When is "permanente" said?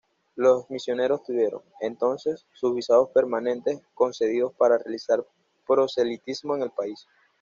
3.09-3.83